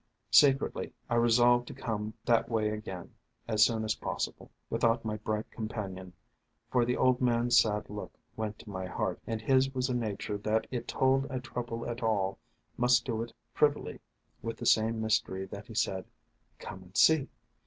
[0.31, 3.13] Secretly I resolved to come that way again
[3.47, 6.13] as soon as possible, without my bright companion,
[6.71, 10.39] for the old man's sad look went to my heart, and his was a nature
[10.39, 12.39] that if it told a trouble at all,
[12.77, 13.99] must do it privily,
[14.41, 16.05] with the same mystery that he said,"
[16.57, 17.27] Come and see